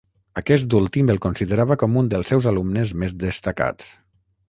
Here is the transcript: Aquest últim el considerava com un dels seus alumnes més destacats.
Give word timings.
Aquest 0.39 0.73
últim 0.77 1.11
el 1.15 1.21
considerava 1.27 1.79
com 1.83 2.01
un 2.03 2.11
dels 2.15 2.35
seus 2.35 2.51
alumnes 2.53 2.95
més 3.05 3.19
destacats. 3.27 3.97